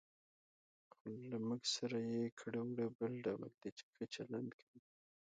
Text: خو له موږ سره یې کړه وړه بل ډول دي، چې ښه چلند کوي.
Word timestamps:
خو 0.93 1.09
له 1.29 1.37
موږ 1.47 1.61
سره 1.75 1.97
یې 2.11 2.23
کړه 2.39 2.61
وړه 2.69 2.87
بل 2.97 3.13
ډول 3.25 3.51
دي، 3.61 3.69
چې 3.77 3.83
ښه 3.93 4.03
چلند 4.15 4.49
کوي. 4.59 4.79